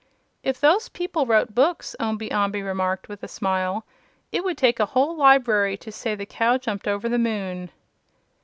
"If 0.41 0.59
those 0.59 0.89
people 0.89 1.27
wrote 1.27 1.53
books," 1.53 1.95
Omby 1.99 2.31
Amby 2.31 2.63
remarked 2.63 3.07
with 3.07 3.21
a 3.21 3.27
smile, 3.27 3.85
"it 4.31 4.43
would 4.43 4.57
take 4.57 4.79
a 4.79 4.87
whole 4.97 5.15
library 5.15 5.77
to 5.77 5.91
say 5.91 6.15
the 6.15 6.25
cow 6.25 6.57
jumped 6.57 6.87
over 6.87 7.07
the 7.07 7.19
moon." 7.19 7.69